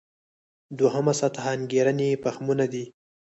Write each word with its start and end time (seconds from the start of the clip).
دوهمه 0.77 1.13
سطح 1.21 1.43
انګېرنې 1.55 2.09
فهمونه 2.23 2.65
دي. 2.73 2.85